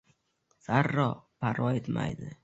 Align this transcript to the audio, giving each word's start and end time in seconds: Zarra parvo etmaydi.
Zarra 0.67 1.05
parvo 1.45 1.69
etmaydi. 1.81 2.33